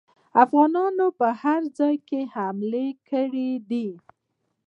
افغانانو 0.43 1.07
په 1.19 1.27
هر 1.41 1.61
ځای 1.79 1.95
کې 2.07 2.21
حملې 2.35 2.87
کړي 3.09 3.49
دي. 3.69 3.89